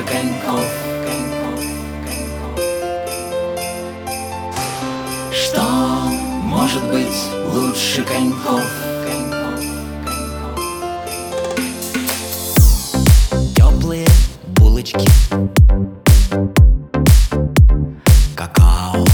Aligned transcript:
коньков, 0.00 0.64
коньков. 1.04 1.60
Что 5.30 5.62
может 6.44 6.82
быть 6.90 7.28
лучше 7.52 8.02
коньков? 8.02 8.64
Теплые 13.54 14.06
булочки 14.56 15.06
Какао 18.34 19.04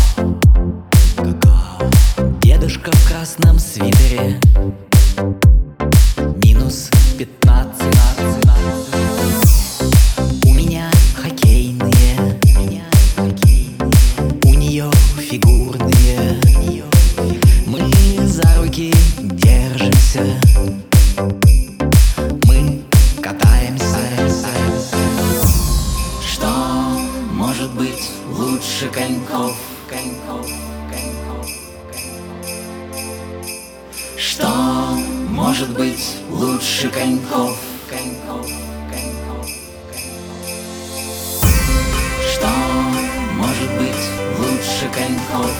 Дедушка 2.40 2.92
в 2.92 3.08
красном 3.08 3.58
свитере 3.58 4.38
У 14.78 14.80
нее 14.80 14.92
фигурные. 15.18 16.40
Мы 17.66 17.90
за 18.24 18.48
руки 18.58 18.94
держимся. 19.18 20.40
Мы 22.46 22.84
катаемся. 23.20 23.98
Что 26.24 26.46
может 27.32 27.72
быть 27.72 28.08
лучше 28.30 28.88
коньков, 28.94 29.56
коньков, 29.90 30.46
коньков, 30.88 31.50
коньков? 31.90 33.10
Что 34.16 34.48
может 35.30 35.70
быть 35.70 36.18
лучше 36.30 36.88
коньков, 36.88 37.58
коньков, 37.90 38.48
коньков? 44.98 45.50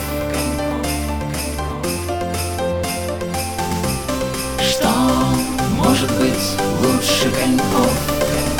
Что 4.59 4.89
может 5.77 6.11
быть 6.17 6.57
лучше 6.81 7.31
коньков? 7.31 7.91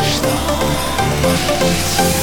Что 0.02 0.30
может 1.23 1.53
быть 1.59 2.19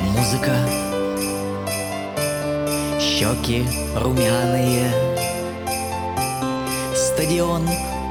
музыка. 0.00 0.54
Щеки 3.00 3.64
румяные. 3.96 4.90
Стадион 6.94 7.68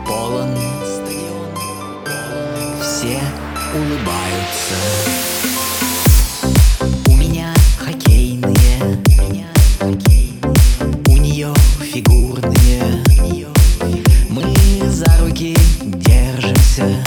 полон. 0.08 0.50
Стадион 0.86 1.52
полон. 2.06 2.82
Все 2.82 3.20
улыбаются. 3.74 4.76
Фигурные. 11.94 13.04
Мы 14.30 14.90
за 14.90 15.12
руки 15.20 15.58
держимся 15.84 17.04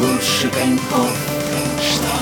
лучше 0.00 0.48
коньков. 0.50 1.16
Что 1.80 2.17